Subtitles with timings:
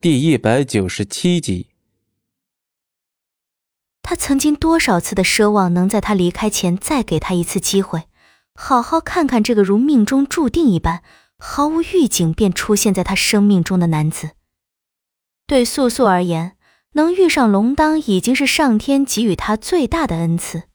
[0.00, 1.70] 第一百九十七集。
[4.00, 8.04] 他曾经多少次的奢望，能在他离开前再给他一次机会，
[8.54, 11.02] 好好看看这个如命中注定一般、
[11.36, 14.36] 毫无预警便出现在他生命中的男子。
[15.48, 16.56] 对素素而言，
[16.92, 20.68] 能遇上龙当已经是上天给予他最大的恩赐。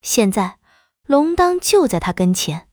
[0.00, 0.58] 现在，
[1.04, 2.68] 龙当就在他跟前，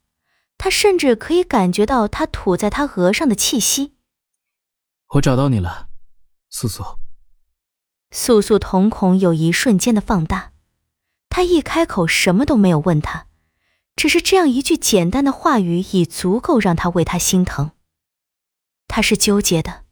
[0.59, 3.95] 他甚至可以感觉到他吐在他额上的气息。
[5.11, 5.89] 我找到你了，
[6.49, 6.99] 素素。
[8.11, 10.53] 素素瞳孔有一瞬间的放大，
[11.27, 13.27] 他一开口什么都没有问他，
[13.95, 17.71] 只是这样一句简单的话语已足够让他为他心疼。
[18.87, 19.83] 他是纠结的，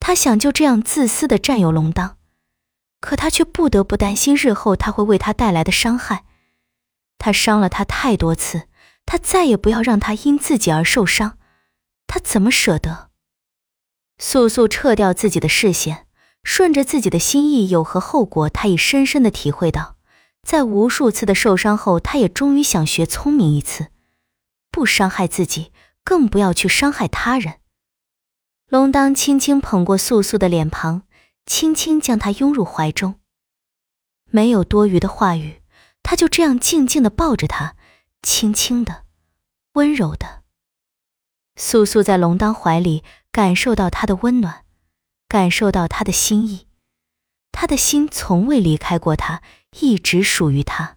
[0.00, 2.16] 他想就这样自私的占有龙当，
[3.00, 6.24] 可他却不得不担心日后他会为他带来的伤害。
[7.16, 8.68] 他伤了他太多次，
[9.06, 11.38] 他再也不要让他因自己而受伤，
[12.08, 13.10] 他怎么舍得？
[14.18, 16.06] 素素撤掉自己的视线，
[16.42, 18.48] 顺着自己的心意有何后果？
[18.50, 19.96] 他已深深的体会到，
[20.42, 23.88] 在无数次的受伤后，他也终于想学聪明一次，
[24.70, 27.54] 不伤害自己，更不要去伤害他人。
[28.68, 31.02] 龙当轻轻捧过素素的脸庞，
[31.46, 33.14] 轻轻将她拥入怀中，
[34.30, 35.62] 没有多余的话语，
[36.02, 37.76] 他就这样静静的抱着她，
[38.22, 39.04] 轻轻的，
[39.74, 40.37] 温柔的。
[41.58, 43.04] 素素在龙当怀里。
[43.30, 44.64] 感受到他的温暖，
[45.28, 46.66] 感受到他的心意，
[47.52, 49.42] 他的心从未离开过他，
[49.78, 50.96] 一直属于他。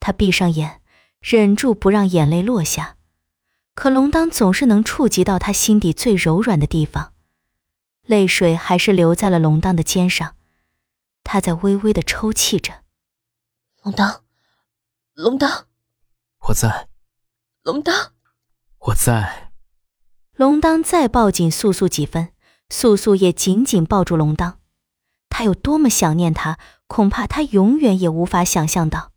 [0.00, 0.80] 他闭上眼，
[1.20, 2.96] 忍住不让眼泪落下，
[3.76, 7.12] 可龙当总是能触及到他心底最柔软的地方，
[8.02, 10.34] 泪水还是流在了龙当的肩上。
[11.22, 12.82] 他在微微的抽泣着。
[13.82, 14.24] 龙当，
[15.12, 15.66] 龙当，
[16.48, 16.88] 我在。
[17.62, 18.12] 龙当，
[18.78, 19.45] 我在。
[20.36, 22.28] 龙当再抱紧素素几分，
[22.68, 24.58] 素素也紧紧抱住龙当。
[25.30, 29.12] 他有多么想念他，恐怕他永远也无法想象到。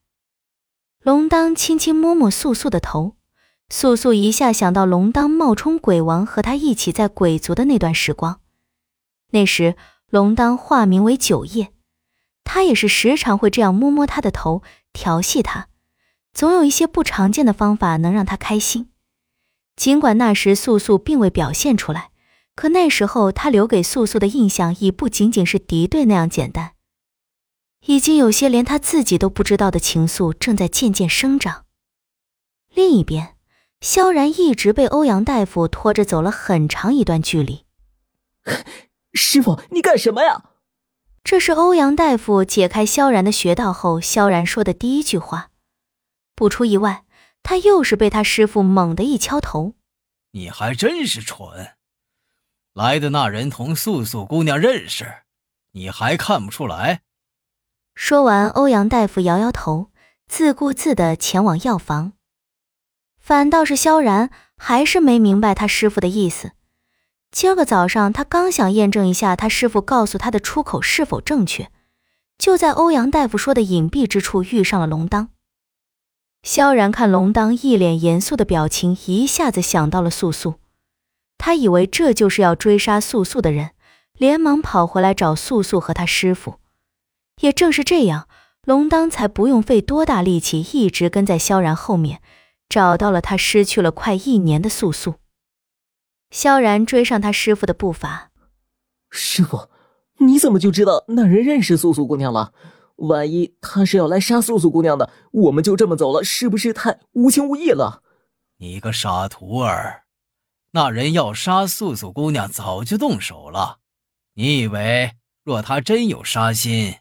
[1.01, 3.17] 龙当轻轻摸摸素素的头，
[3.69, 8.39] 素素一下想到龙当冒充鬼王和他一起在鬼族的那段时光。
[9.31, 9.75] 那时
[10.09, 11.73] 龙当化名为九叶，
[12.45, 14.63] 他也是时常会这样摸摸他的头，
[14.93, 15.67] 调戏他，
[16.33, 18.89] 总有一些不常见的方法能让他开心。
[19.79, 22.11] 尽管那时素素并未表现出来，
[22.53, 26.73] 可那时候他留给素素的印象已不仅仅是敌对那样简单，
[27.85, 31.63] 已经有些连他自己都不知道的情愫正在渐渐生长。
[32.73, 33.37] 另一边，
[33.79, 37.63] 萧然一直被欧阳大夫拖着走了很长一段距离。
[39.15, 40.43] 师傅，你干什么呀？
[41.23, 45.51] 这是欧阳大夫解开萧然的穴道后，萧然说的第一句话。
[46.35, 47.05] 不出意外。
[47.43, 49.73] 他又是被他师傅猛地一敲头，
[50.31, 51.75] 你还真是蠢！
[52.73, 55.23] 来的那人同素素姑娘认识，
[55.71, 57.01] 你还看不出来？
[57.95, 59.91] 说完，欧阳大夫摇摇头，
[60.27, 62.13] 自顾自地前往药房。
[63.19, 66.51] 反倒是萧然还是没明白他师傅的意思。
[67.31, 71.71] 今儿个早上，他刚想验证一下他师傅告诉他的出口是否正确，
[72.37, 75.29] 就在欧阳大夫说的隐蔽之处遇上了龙当。
[76.43, 80.55] 萧然看龙当一脸严肃的表情，一下子想到了素素。
[81.37, 83.71] 他以为这就是要追杀素素的人，
[84.13, 86.55] 连忙跑回来找素素和他师傅。
[87.41, 88.27] 也正是这样，
[88.65, 92.21] 龙当才不用费多大力气，一直跟在萧然后面，
[92.67, 95.15] 找到了他失去了快一年的素素。
[96.31, 98.31] 萧然追上他师傅的步伐。
[99.09, 99.69] 师傅，
[100.17, 102.53] 你怎么就知道那人认识素素姑娘了？
[102.99, 108.03] 万一他是要来杀素素姑娘的，我们就这么走了，是不是太无情无义了？
[108.57, 110.03] 你个傻徒儿，
[110.71, 113.79] 那人要杀素素姑娘，早就动手了。
[114.33, 116.97] 你以为若他真有杀心，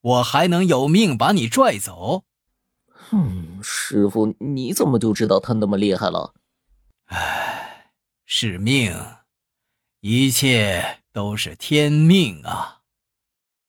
[0.00, 2.24] 我还能有命把你拽走？
[3.12, 6.34] 嗯，师傅，你怎么就知道他那么厉害了？
[7.06, 7.92] 唉，
[8.24, 8.96] 是命，
[10.00, 12.81] 一切都是天命啊。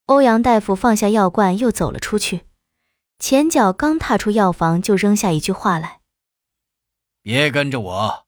[0.06, 2.42] 欧阳大夫放下药罐，又走了出去。
[3.18, 6.00] 前脚刚踏出药房，就扔下一句话来
[7.22, 8.26] ：“别跟着我。”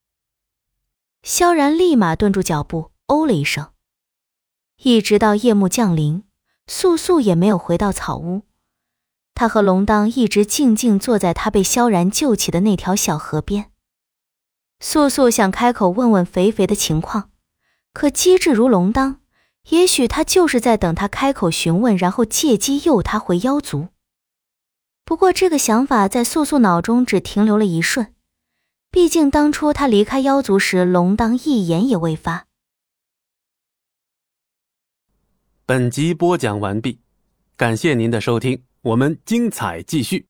[1.23, 3.73] 萧然立马顿住脚步，哦了一声。
[4.78, 6.25] 一直到夜幕降临，
[6.67, 8.43] 素素也没有回到草屋。
[9.34, 13.70] 他和龙当一直静静坐在他被萧然救起的那条小河边。
[14.81, 17.31] 素素想开口问问肥肥的情况，
[17.93, 19.20] 可机智如龙当。
[19.71, 23.89] 也许他就是在等他开口询问，然后借机诱他回妖族。
[25.05, 28.15] 不过这个想法在素素脑中只停留了一瞬，
[28.91, 32.47] 毕竟当初他离开妖族时，龙当一言也未发。
[35.65, 37.01] 本集播讲完毕，
[37.57, 40.29] 感谢您的收听，我们精彩继续。